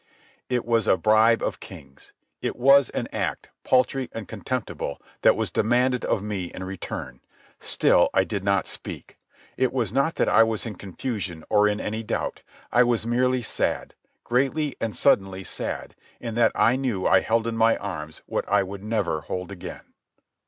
It 0.49 0.65
was 0.65 0.87
a 0.87 0.97
bribe 0.97 1.43
of 1.43 1.59
kings; 1.59 2.11
it 2.41 2.55
was 2.55 2.89
an 2.89 3.07
act, 3.13 3.49
paltry 3.63 4.09
and 4.13 4.27
contemptible, 4.27 4.99
that 5.21 5.35
was 5.35 5.51
demanded 5.51 6.05
of 6.05 6.23
me 6.23 6.45
in 6.45 6.63
return. 6.63 7.21
Still 7.59 8.09
I 8.11 8.23
did 8.23 8.43
not 8.43 8.65
speak. 8.65 9.19
It 9.57 9.71
was 9.71 9.93
not 9.93 10.15
that 10.15 10.27
I 10.27 10.41
was 10.41 10.65
in 10.65 10.73
confusion 10.73 11.43
or 11.51 11.67
in 11.67 11.79
any 11.79 12.01
doubt. 12.01 12.41
I 12.71 12.81
was 12.81 13.05
merely 13.05 13.43
sad—greatly 13.43 14.75
and 14.81 14.95
suddenly 14.95 15.43
sad, 15.43 15.93
in 16.19 16.33
that 16.33 16.51
I 16.55 16.77
knew 16.77 17.05
I 17.05 17.19
held 17.19 17.45
in 17.45 17.55
my 17.55 17.77
arms 17.77 18.23
what 18.25 18.49
I 18.49 18.63
would 18.63 18.83
never 18.83 19.21
hold 19.21 19.51
again. 19.51 19.83